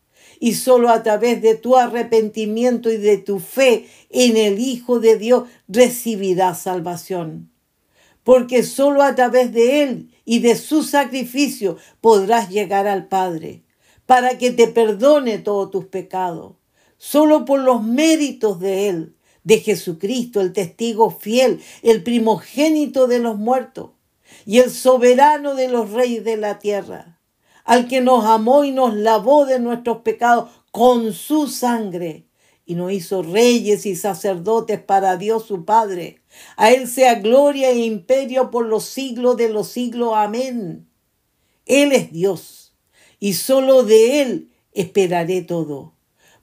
y 0.43 0.55
solo 0.55 0.89
a 0.89 1.05
través 1.05 1.41
de 1.41 1.55
tu 1.55 1.77
arrepentimiento 1.77 2.91
y 2.91 2.97
de 2.97 3.17
tu 3.17 3.39
fe 3.39 3.87
en 4.11 4.37
el 4.37 4.59
Hijo 4.59 4.99
de 4.99 5.17
Dios 5.17 5.45
recibirás 5.69 6.63
salvación. 6.63 7.53
Porque 8.25 8.65
solo 8.65 9.05
a 9.05 9.15
través 9.15 9.53
de 9.53 9.85
Él 9.85 10.11
y 10.25 10.41
de 10.41 10.57
su 10.57 10.83
sacrificio 10.83 11.77
podrás 12.01 12.51
llegar 12.51 12.89
al 12.89 13.07
Padre, 13.07 13.63
para 14.05 14.37
que 14.37 14.51
te 14.51 14.67
perdone 14.67 15.39
todos 15.39 15.71
tus 15.71 15.85
pecados. 15.85 16.55
Solo 16.99 17.45
por 17.45 17.61
los 17.61 17.85
méritos 17.85 18.59
de 18.59 18.89
Él, 18.89 19.15
de 19.45 19.61
Jesucristo, 19.61 20.41
el 20.41 20.53
testigo 20.53 21.13
fiel, 21.13 21.61
el 21.85 22.03
primogénito 22.03 23.07
de 23.07 23.21
los 23.21 23.39
muertos 23.39 23.91
y 24.45 24.59
el 24.59 24.73
soberano 24.73 25.55
de 25.55 25.69
los 25.69 25.93
reyes 25.93 26.25
de 26.25 26.37
la 26.37 26.59
tierra 26.59 27.12
al 27.65 27.89
que 27.89 28.01
nos 28.01 28.25
amó 28.25 28.65
y 28.65 28.73
nos 28.73 28.95
lavó 28.95 29.47
de 29.47 29.59
nuestros 29.59 29.99
pecados 29.99 30.51
con 30.71 31.13
su 31.13 31.49
sangre 31.49 32.27
y 32.65 32.75
nos 32.75 32.93
hizo 32.93 33.23
reyes 33.23 33.87
y 33.87 33.97
sacerdotes 33.97 34.81
para 34.81 35.17
Dios 35.17 35.45
su 35.45 35.65
Padre. 35.65 36.21
A 36.57 36.71
Él 36.71 36.89
sea 36.89 37.17
gloria 37.17 37.71
e 37.71 37.79
imperio 37.79 38.51
por 38.51 38.67
los 38.67 38.85
siglos 38.85 39.37
de 39.37 39.49
los 39.49 39.69
siglos. 39.69 40.13
Amén. 40.15 40.89
Él 41.67 41.93
es 41.93 42.13
Dios 42.13 42.75
y 43.19 43.35
solo 43.35 43.83
de 43.83 44.23
Él 44.23 44.51
esperaré 44.73 45.43
todo, 45.43 45.95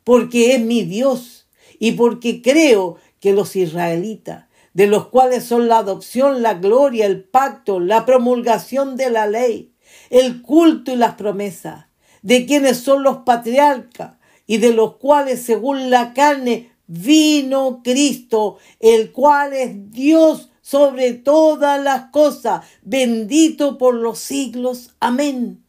porque 0.04 0.56
es 0.56 0.62
mi 0.62 0.84
Dios 0.84 1.48
y 1.80 1.94
porque 1.94 2.42
creo 2.42 2.98
que 3.20 3.34
los 3.34 3.56
israelitas, 3.56 4.46
de 4.74 4.88
los 4.88 5.08
cuales 5.08 5.44
son 5.44 5.68
la 5.68 5.80
adopción, 5.80 6.42
la 6.42 6.54
gloria, 6.54 7.06
el 7.06 7.24
pacto, 7.24 7.80
la 7.80 8.06
promulgación 8.06 8.96
de 8.96 9.10
la 9.10 9.28
ley, 9.28 9.69
el 10.10 10.42
culto 10.42 10.92
y 10.92 10.96
las 10.96 11.16
promesas, 11.16 11.86
de 12.22 12.46
quienes 12.46 12.78
son 12.78 13.04
los 13.04 13.20
patriarcas 13.20 14.14
y 14.46 14.58
de 14.58 14.74
los 14.74 14.96
cuales 14.98 15.42
según 15.42 15.90
la 15.90 16.14
carne 16.14 16.72
vino 16.88 17.82
Cristo, 17.84 18.58
el 18.80 19.12
cual 19.12 19.54
es 19.54 19.92
Dios 19.92 20.50
sobre 20.62 21.14
todas 21.14 21.82
las 21.82 22.12
cosas, 22.12 22.66
bendito 22.82 23.78
por 23.78 23.96
los 23.96 24.20
siglos. 24.20 24.96
Amén. 25.00 25.64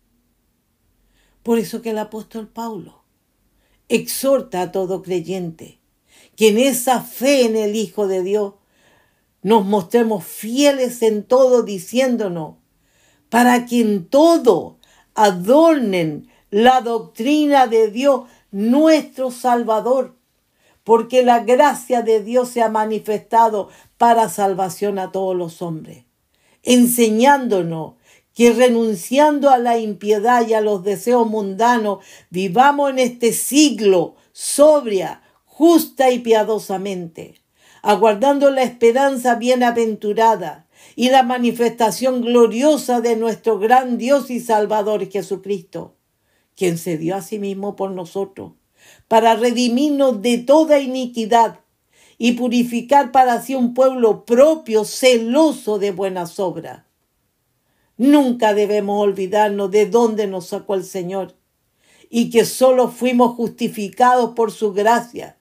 Por 1.43 1.59
eso 1.59 1.83
que 1.83 1.91
el 1.91 1.99
apóstol 1.99 2.49
Paulo 2.49 3.05
exhorta 3.89 4.63
a 4.63 4.73
todo 4.73 5.03
creyente 5.03 5.81
que 6.37 6.49
en 6.49 6.59
esa 6.59 7.03
fe 7.03 7.45
en 7.45 7.55
el 7.55 7.77
Hijo 7.77 8.07
de 8.07 8.23
Dios 8.23 8.55
nos 9.43 9.67
mostremos 9.67 10.25
fieles 10.25 11.03
en 11.03 11.23
todo, 11.23 11.63
diciéndonos, 11.63 12.57
para 13.31 13.65
que 13.65 13.81
en 13.81 14.07
todo 14.07 14.77
adornen 15.15 16.29
la 16.51 16.83
doctrina 16.83 17.67
de 17.67 17.91
Dios, 17.91 18.29
nuestro 18.51 19.31
Salvador, 19.31 20.17
porque 20.85 21.23
la 21.23 21.41
gracia 21.41 22.03
de 22.03 22.23
Dios 22.23 22.51
se 22.51 22.63
ha 22.63 22.69
manifestado 22.69 23.69
para 23.97 24.29
salvación 24.29 24.99
a 24.99 25.13
todos 25.13 25.37
los 25.37 25.63
hombres, 25.63 26.05
enseñándonos 26.63 27.95
que 28.35 28.53
renunciando 28.53 29.51
a 29.51 29.59
la 29.59 29.79
impiedad 29.79 30.47
y 30.47 30.55
a 30.55 30.61
los 30.61 30.83
deseos 30.83 31.27
mundanos, 31.27 32.05
vivamos 32.31 32.91
en 32.91 32.99
este 32.99 33.33
siglo 33.33 34.17
sobria, 34.33 35.23
justa 35.45 36.11
y 36.11 36.21
piadosamente 36.21 37.41
aguardando 37.83 38.51
la 38.51 38.63
esperanza 38.63 39.37
bienaventurada 39.37 40.67
y 40.97 41.11
la 41.11 41.23
manifestación 41.23 42.23
gloriosa 42.23 43.01
de 43.01 43.17
nuestro 43.17 43.59
gran 43.59 43.99
Dios 43.99 44.31
y 44.31 44.41
Salvador 44.41 45.09
Jesucristo, 45.11 45.97
quien 46.57 46.79
se 46.79 46.99
dio 46.99 47.17
a 47.17 47.23
sí 47.23 47.39
mismo 47.39 47.77
por 47.77 47.91
nosotros, 47.91 48.53
para 49.09 49.35
redimirnos 49.35 50.23
de 50.23 50.39
toda 50.39 50.81
iniquidad 50.81 51.61
y 52.19 52.33
purificar 52.33 53.13
para 53.13 53.41
sí 53.41 53.55
un 53.55 53.73
pueblo 53.73 54.25
propio, 54.25 54.85
celoso 54.85 55.79
de 55.79 55.91
buenas 55.91 56.39
obras. 56.39 56.83
Nunca 57.97 58.55
debemos 58.55 59.03
olvidarnos 59.03 59.71
de 59.71 59.87
dónde 59.87 60.27
nos 60.27 60.49
sacó 60.49 60.75
el 60.75 60.85
Señor 60.85 61.37
y 62.09 62.31
que 62.31 62.45
solo 62.45 62.89
fuimos 62.89 63.37
justificados 63.37 64.31
por 64.35 64.53
su 64.53 64.73
gracia 64.73 65.39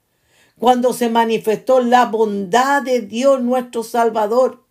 cuando 0.58 0.94
se 0.94 1.10
manifestó 1.10 1.80
la 1.80 2.06
bondad 2.06 2.82
de 2.84 3.02
Dios 3.02 3.42
nuestro 3.42 3.82
Salvador 3.82 4.66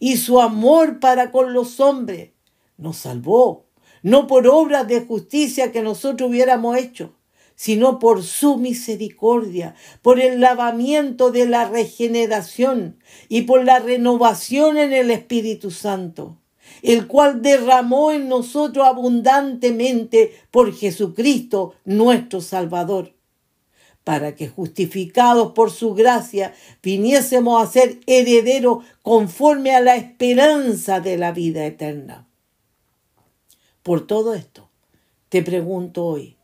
y 0.00 0.16
su 0.16 0.40
amor 0.40 1.00
para 1.00 1.30
con 1.30 1.52
los 1.52 1.80
hombres. 1.80 2.30
Nos 2.76 2.98
salvó, 2.98 3.66
no 4.02 4.26
por 4.26 4.46
obras 4.46 4.86
de 4.86 5.00
justicia 5.00 5.72
que 5.72 5.82
nosotros 5.82 6.30
hubiéramos 6.30 6.76
hecho, 6.76 7.14
sino 7.54 7.98
por 7.98 8.22
su 8.22 8.58
misericordia, 8.58 9.74
por 10.02 10.20
el 10.20 10.40
lavamiento 10.40 11.30
de 11.30 11.46
la 11.46 11.68
regeneración 11.68 12.98
y 13.28 13.42
por 13.42 13.64
la 13.64 13.78
renovación 13.78 14.76
en 14.76 14.92
el 14.92 15.10
Espíritu 15.10 15.70
Santo, 15.70 16.38
el 16.82 17.06
cual 17.06 17.42
derramó 17.42 18.12
en 18.12 18.28
nosotros 18.28 18.86
abundantemente 18.86 20.32
por 20.50 20.74
Jesucristo 20.74 21.74
nuestro 21.84 22.40
Salvador 22.40 23.15
para 24.06 24.36
que 24.36 24.46
justificados 24.46 25.50
por 25.50 25.72
su 25.72 25.92
gracia 25.92 26.54
viniésemos 26.80 27.60
a 27.60 27.68
ser 27.68 27.98
herederos 28.06 28.84
conforme 29.02 29.74
a 29.74 29.80
la 29.80 29.96
esperanza 29.96 31.00
de 31.00 31.16
la 31.16 31.32
vida 31.32 31.66
eterna. 31.66 32.24
Por 33.82 34.06
todo 34.06 34.34
esto, 34.34 34.68
te 35.28 35.42
pregunto 35.42 36.04
hoy, 36.04 36.36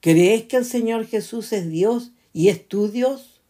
¿crees 0.00 0.42
que 0.42 0.58
el 0.58 0.66
Señor 0.66 1.06
Jesús 1.06 1.54
es 1.54 1.70
Dios 1.70 2.10
y 2.34 2.50
es 2.50 2.68
tu 2.68 2.88
Dios? 2.88 3.40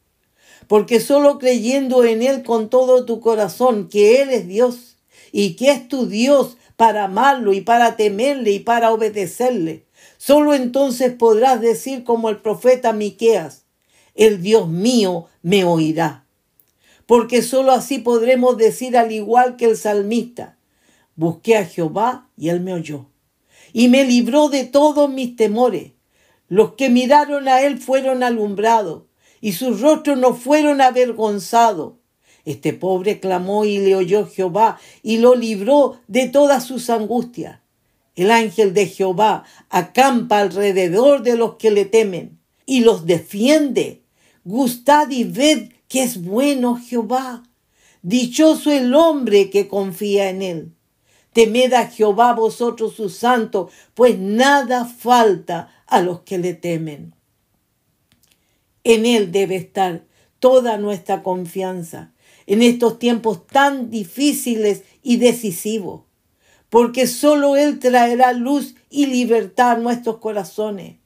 Porque 0.69 1.01
solo 1.01 1.41
creyendo 1.41 2.05
en 2.05 2.23
Él 2.23 2.45
con 2.45 2.71
todo 2.71 3.05
tu 3.05 3.19
corazón 3.19 3.89
que 3.89 4.23
Él 4.23 4.31
es 4.31 4.47
Dios 4.47 4.97
y 5.33 5.57
que 5.57 5.73
es 5.73 5.89
tu 5.89 6.07
Dios 6.07 6.57
para 6.77 7.03
amarlo 7.03 7.53
y 7.53 7.63
para 7.63 7.97
temerle 7.97 8.53
y 8.53 8.61
para 8.61 8.93
obedecerle, 8.93 9.87
Solo 10.23 10.53
entonces 10.53 11.15
podrás 11.15 11.63
decir 11.63 12.05
como 12.05 12.29
el 12.29 12.43
profeta 12.43 12.93
Miqueas, 12.93 13.65
el 14.15 14.43
Dios 14.43 14.69
mío 14.69 15.29
me 15.41 15.65
oirá. 15.65 16.27
Porque 17.07 17.41
solo 17.41 17.73
así 17.73 18.01
podremos 18.01 18.59
decir 18.59 18.99
al 18.99 19.13
igual 19.13 19.57
que 19.57 19.65
el 19.65 19.79
salmista, 19.79 20.59
busqué 21.17 21.57
a 21.57 21.65
Jehová 21.65 22.29
y 22.37 22.51
él 22.51 22.61
me 22.61 22.75
oyó 22.75 23.07
y 23.73 23.89
me 23.89 24.05
libró 24.05 24.51
de 24.51 24.65
todos 24.65 25.09
mis 25.09 25.37
temores. 25.37 25.93
Los 26.49 26.75
que 26.75 26.91
miraron 26.91 27.49
a 27.49 27.63
él 27.63 27.79
fueron 27.79 28.23
alumbrados 28.23 29.05
y 29.41 29.53
sus 29.53 29.81
rostros 29.81 30.19
no 30.19 30.35
fueron 30.35 30.83
avergonzados. 30.83 31.95
Este 32.45 32.75
pobre 32.75 33.21
clamó 33.21 33.65
y 33.65 33.79
le 33.79 33.97
oyó 33.97 34.29
Jehová 34.29 34.79
y 35.03 35.17
lo 35.17 35.35
libró 35.35 35.99
de 36.09 36.29
todas 36.29 36.67
sus 36.67 36.91
angustias. 36.91 37.60
El 38.21 38.31
ángel 38.33 38.75
de 38.75 38.87
Jehová 38.87 39.45
acampa 39.71 40.41
alrededor 40.41 41.23
de 41.23 41.39
los 41.39 41.55
que 41.55 41.71
le 41.71 41.87
temen 41.87 42.39
y 42.67 42.81
los 42.81 43.07
defiende. 43.07 44.03
Gustad 44.45 45.09
y 45.09 45.25
ved 45.25 45.73
que 45.89 46.03
es 46.03 46.23
bueno 46.23 46.77
Jehová. 46.77 47.45
Dichoso 48.03 48.73
el 48.73 48.95
hombre 48.95 49.49
que 49.49 49.69
confía 49.69 50.29
en 50.29 50.43
él. 50.43 50.73
Temed 51.33 51.73
a 51.73 51.87
Jehová 51.87 52.35
vosotros 52.35 52.95
sus 52.95 53.15
santos, 53.15 53.73
pues 53.95 54.19
nada 54.19 54.85
falta 54.85 55.73
a 55.87 56.03
los 56.03 56.21
que 56.21 56.37
le 56.37 56.53
temen. 56.53 57.15
En 58.85 59.07
él 59.07 59.33
debe 59.33 59.57
estar 59.57 60.05
toda 60.41 60.77
nuestra 60.77 61.23
confianza 61.23 62.13
en 62.47 62.61
estos 62.61 62.99
tiempos 62.99 63.47
tan 63.47 63.89
difíciles 63.89 64.83
y 65.03 65.17
decisivos 65.17 66.10
porque 66.71 67.09
solo 67.09 67.57
Él 67.57 67.81
traerá 67.81 68.33
luz 68.33 68.77
y 68.89 69.07
libertad 69.07 69.73
a 69.73 69.77
nuestros 69.77 70.19
corazones. 70.19 70.97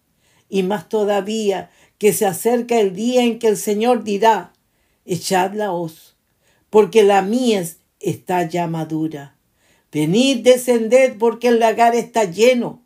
Y 0.48 0.62
más 0.62 0.88
todavía 0.90 1.70
que 1.98 2.12
se 2.12 2.26
acerca 2.26 2.78
el 2.78 2.94
día 2.94 3.24
en 3.24 3.38
que 3.38 3.48
el 3.48 3.56
Señor 3.56 4.04
dirá, 4.04 4.52
echad 5.06 5.54
la 5.54 5.72
hoz, 5.72 6.16
porque 6.68 7.02
la 7.02 7.22
mies 7.22 7.78
está 7.98 8.46
ya 8.46 8.66
madura. 8.66 9.36
Venid, 9.90 10.44
descended, 10.44 11.16
porque 11.18 11.48
el 11.48 11.60
lagar 11.60 11.94
está 11.94 12.24
lleno. 12.24 12.82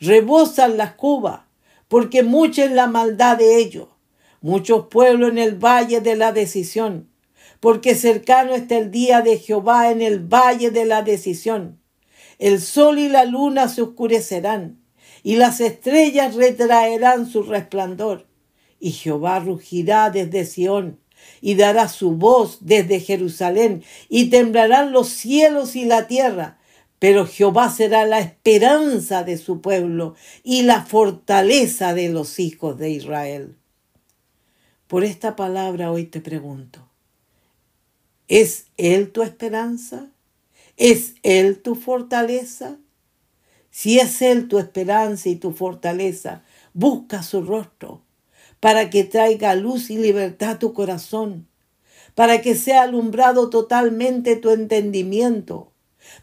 Rebosan 0.00 0.76
las 0.76 0.94
cubas, 0.94 1.42
porque 1.86 2.22
mucha 2.22 2.64
es 2.64 2.72
la 2.72 2.88
maldad 2.88 3.38
de 3.38 3.58
ellos. 3.58 3.88
Muchos 4.40 4.86
pueblos 4.88 5.30
en 5.30 5.38
el 5.38 5.54
valle 5.54 6.00
de 6.00 6.16
la 6.16 6.32
decisión, 6.32 7.08
porque 7.60 7.94
cercano 7.94 8.54
está 8.54 8.78
el 8.78 8.90
día 8.90 9.20
de 9.20 9.38
Jehová 9.38 9.90
en 9.90 10.02
el 10.02 10.20
valle 10.20 10.70
de 10.70 10.86
la 10.86 11.02
decisión 11.02 11.78
el 12.38 12.60
sol 12.60 12.98
y 12.98 13.08
la 13.08 13.24
luna 13.24 13.68
se 13.68 13.82
oscurecerán, 13.82 14.78
y 15.22 15.36
las 15.36 15.60
estrellas 15.60 16.34
retraerán 16.34 17.28
su 17.28 17.42
resplandor. 17.42 18.26
Y 18.78 18.92
Jehová 18.92 19.40
rugirá 19.40 20.10
desde 20.10 20.44
Sión, 20.44 21.00
y 21.40 21.54
dará 21.54 21.88
su 21.88 22.12
voz 22.12 22.58
desde 22.60 23.00
Jerusalén, 23.00 23.82
y 24.08 24.30
temblarán 24.30 24.92
los 24.92 25.08
cielos 25.08 25.76
y 25.76 25.84
la 25.84 26.06
tierra. 26.06 26.58
Pero 26.98 27.26
Jehová 27.26 27.70
será 27.70 28.06
la 28.06 28.20
esperanza 28.20 29.22
de 29.22 29.36
su 29.36 29.60
pueblo 29.60 30.14
y 30.42 30.62
la 30.62 30.84
fortaleza 30.84 31.92
de 31.92 32.08
los 32.08 32.38
hijos 32.38 32.78
de 32.78 32.90
Israel. 32.90 33.56
Por 34.86 35.04
esta 35.04 35.36
palabra 35.36 35.90
hoy 35.90 36.04
te 36.04 36.20
pregunto, 36.20 36.88
¿es 38.28 38.66
Él 38.76 39.10
tu 39.10 39.22
esperanza? 39.22 40.10
¿Es 40.76 41.14
Él 41.22 41.62
tu 41.62 41.74
fortaleza? 41.74 42.76
Si 43.70 43.98
es 43.98 44.20
Él 44.20 44.48
tu 44.48 44.58
esperanza 44.58 45.28
y 45.28 45.36
tu 45.36 45.52
fortaleza, 45.52 46.44
busca 46.74 47.22
su 47.22 47.42
rostro 47.42 48.02
para 48.60 48.90
que 48.90 49.04
traiga 49.04 49.54
luz 49.54 49.90
y 49.90 49.96
libertad 49.96 50.50
a 50.50 50.58
tu 50.58 50.72
corazón, 50.72 51.46
para 52.14 52.40
que 52.40 52.54
sea 52.54 52.82
alumbrado 52.82 53.50
totalmente 53.50 54.36
tu 54.36 54.50
entendimiento, 54.50 55.72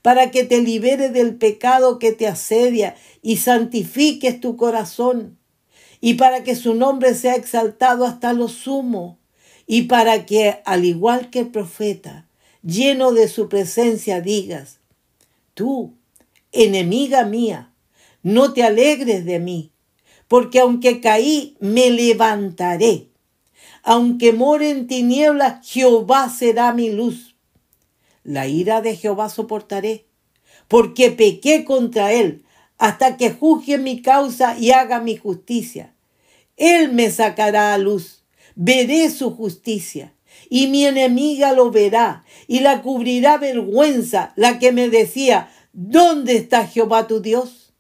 para 0.02 0.32
que 0.32 0.44
te 0.44 0.62
libere 0.62 1.10
del 1.10 1.36
pecado 1.36 2.00
que 2.00 2.12
te 2.12 2.28
asedia 2.28 2.96
y 3.22 3.38
santifiques 3.38 4.40
tu 4.40 4.58
corazón, 4.58 5.38
y 6.02 6.16
para 6.16 6.44
que 6.44 6.56
su 6.56 6.76
nombre 6.76 7.14
sea 7.14 7.36
exaltado 7.36 8.06
hasta 8.06 8.34
lo 8.34 8.48
sumo, 8.48 9.20
y 9.66 9.84
para 9.84 10.26
que, 10.26 10.62
al 10.66 10.86
igual 10.86 11.30
que 11.30 11.40
el 11.40 11.48
profeta, 11.48 12.28
lleno 12.64 13.12
de 13.12 13.28
su 13.28 13.50
presencia, 13.50 14.22
digas, 14.22 14.80
tú, 15.54 15.94
enemiga 16.52 17.26
mía, 17.26 17.72
no 18.24 18.54
te 18.54 18.64
alegres 18.64 19.26
de 19.26 19.40
mí, 19.40 19.72
porque 20.28 20.60
aunque 20.60 21.02
caí, 21.02 21.58
me 21.60 21.92
levantaré. 21.92 23.10
Aunque 23.84 24.32
more 24.32 24.70
en 24.70 24.88
tinieblas, 24.88 25.68
Jehová 25.68 26.30
será 26.30 26.74
mi 26.74 26.90
luz. 26.90 27.36
La 28.24 28.48
ira 28.48 28.82
de 28.82 28.96
Jehová 28.96 29.30
soportaré, 29.30 30.06
porque 30.70 31.12
pequé 31.12 31.66
contra 31.66 32.14
él, 32.14 32.46
hasta 32.78 33.18
que 33.18 33.32
juzgue 33.32 33.78
mi 33.78 34.02
causa 34.02 34.58
y 34.58 34.72
haga 34.72 35.02
mi 35.02 35.18
justicia. 35.18 35.94
Él 36.56 36.94
me 36.94 37.12
sacará 37.12 37.74
a 37.74 37.78
luz, 37.78 38.24
veré 38.56 39.10
su 39.10 39.32
justicia, 39.32 40.14
y 40.56 40.68
mi 40.68 40.86
enemiga 40.86 41.52
lo 41.52 41.72
verá, 41.72 42.26
y 42.46 42.60
la 42.60 42.84
cubrirá 42.84 43.40
vergüenza, 43.40 44.34
la 44.36 44.60
que 44.60 44.72
me 44.72 44.88
decía, 44.88 45.50
¿dónde 45.72 46.36
está 46.36 46.68
Jehová 46.68 47.08
tu 47.08 47.22
Dios? 47.22 47.74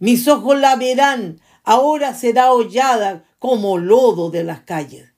Mis 0.00 0.26
ojos 0.26 0.58
la 0.58 0.74
verán, 0.74 1.40
ahora 1.62 2.12
será 2.12 2.52
hollada 2.52 3.26
como 3.38 3.78
lodo 3.78 4.32
de 4.32 4.42
las 4.42 4.62
calles. 4.62 5.12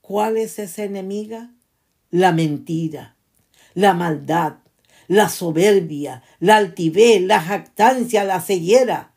¿Cuál 0.00 0.36
es 0.36 0.60
esa 0.60 0.84
enemiga? 0.84 1.50
La 2.08 2.30
mentira, 2.30 3.16
la 3.74 3.94
maldad, 3.94 4.58
la 5.08 5.28
soberbia, 5.28 6.22
la 6.38 6.58
altivez, 6.58 7.20
la 7.20 7.40
jactancia, 7.40 8.22
la 8.22 8.40
ceguera, 8.40 9.12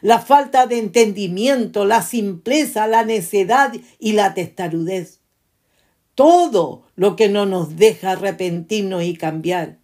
la 0.00 0.18
falta 0.18 0.66
de 0.66 0.80
entendimiento, 0.80 1.84
la 1.84 2.02
simpleza, 2.02 2.88
la 2.88 3.04
necedad 3.04 3.72
y 4.00 4.14
la 4.14 4.34
testarudez. 4.34 5.19
Todo 6.20 6.82
lo 6.96 7.16
que 7.16 7.30
no 7.30 7.46
nos 7.46 7.78
deja 7.78 8.10
arrepentirnos 8.10 9.02
y 9.04 9.14
cambiar, 9.14 9.78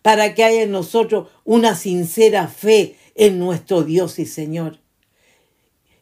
para 0.00 0.34
que 0.34 0.42
haya 0.42 0.62
en 0.62 0.72
nosotros 0.72 1.28
una 1.44 1.74
sincera 1.74 2.48
fe 2.48 2.96
en 3.14 3.38
nuestro 3.38 3.82
Dios 3.82 4.18
y 4.18 4.24
Señor. 4.24 4.78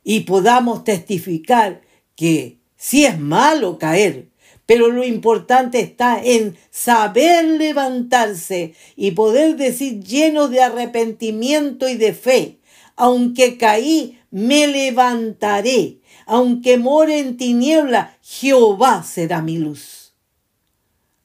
Y 0.05 0.21
podamos 0.21 0.85
testificar 0.85 1.81
que 2.15 2.59
si 2.77 3.05
es 3.05 3.19
malo 3.19 3.79
caer, 3.79 4.29
pero 4.65 4.93
lo 4.93 5.03
importante 5.03 5.81
está 5.81 6.23
en 6.23 6.57
saber 6.71 7.45
levantarse 7.45 8.75
y 8.95 9.11
poder 9.11 9.57
decir 9.57 10.05
lleno 10.05 10.47
de 10.47 10.63
arrepentimiento 10.63 11.89
y 11.89 11.97
de 11.97 12.15
fe, 12.15 12.61
aunque 12.95 13.59
caí, 13.59 14.20
me 14.31 14.67
levantaré, 14.67 16.01
aunque 16.27 16.79
more 16.79 17.19
en 17.19 17.37
tiniebla, 17.37 18.17
Jehová 18.23 19.03
será 19.03 19.43
mi 19.43 19.59
luz. 19.59 20.15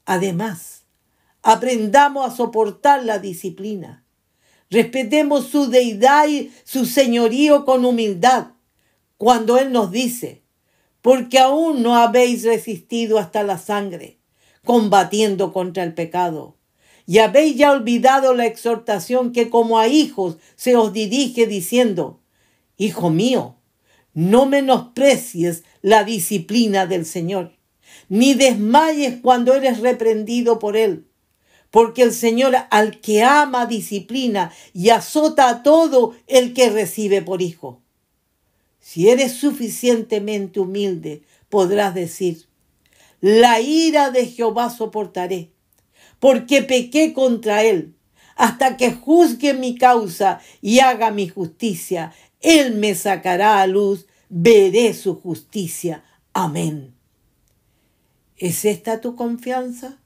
Además, 0.05 0.83
aprendamos 1.41 2.27
a 2.27 2.35
soportar 2.35 3.03
la 3.03 3.19
disciplina. 3.19 4.03
Respetemos 4.69 5.47
su 5.47 5.69
deidad 5.69 6.27
y 6.27 6.51
su 6.63 6.85
señorío 6.85 7.65
con 7.65 7.85
humildad 7.85 8.47
cuando 9.17 9.57
Él 9.57 9.71
nos 9.71 9.91
dice, 9.91 10.41
porque 11.01 11.37
aún 11.39 11.83
no 11.83 11.95
habéis 11.95 12.43
resistido 12.43 13.19
hasta 13.19 13.43
la 13.43 13.59
sangre, 13.59 14.19
combatiendo 14.63 15.53
contra 15.53 15.83
el 15.83 15.93
pecado. 15.93 16.57
Y 17.05 17.19
habéis 17.19 17.55
ya 17.55 17.71
olvidado 17.71 18.33
la 18.33 18.47
exhortación 18.47 19.31
que 19.31 19.51
como 19.51 19.77
a 19.77 19.87
hijos 19.87 20.37
se 20.55 20.75
os 20.75 20.91
dirige 20.91 21.45
diciendo, 21.45 22.19
Hijo 22.77 23.09
mío, 23.09 23.55
no 24.13 24.45
menosprecies 24.45 25.63
la 25.81 26.03
disciplina 26.03 26.85
del 26.85 27.05
Señor, 27.05 27.53
ni 28.09 28.33
desmayes 28.33 29.19
cuando 29.21 29.53
eres 29.53 29.79
reprendido 29.79 30.59
por 30.59 30.75
Él, 30.75 31.07
porque 31.71 32.01
el 32.01 32.13
Señor 32.13 32.55
al 32.69 32.99
que 33.01 33.23
ama 33.23 33.65
disciplina 33.65 34.51
y 34.73 34.89
azota 34.89 35.49
a 35.49 35.63
todo 35.63 36.15
el 36.27 36.53
que 36.53 36.69
recibe 36.69 37.21
por 37.21 37.41
hijo. 37.41 37.81
Si 38.79 39.09
eres 39.09 39.33
suficientemente 39.33 40.59
humilde, 40.59 41.23
podrás 41.49 41.95
decir, 41.95 42.45
la 43.19 43.59
ira 43.59 44.11
de 44.11 44.27
Jehová 44.27 44.69
soportaré, 44.69 45.51
porque 46.19 46.61
pequé 46.61 47.13
contra 47.13 47.63
él, 47.63 47.95
hasta 48.35 48.77
que 48.77 48.91
juzgue 48.91 49.53
mi 49.53 49.75
causa 49.77 50.41
y 50.61 50.79
haga 50.79 51.11
mi 51.11 51.27
justicia. 51.27 52.13
Él 52.41 52.75
me 52.75 52.95
sacará 52.95 53.61
a 53.61 53.67
luz, 53.67 54.05
veré 54.29 54.93
su 54.93 55.15
justicia. 55.15 56.03
Amén. 56.33 56.93
¿Es 58.37 58.65
esta 58.65 59.01
tu 59.01 59.15
confianza? 59.15 59.99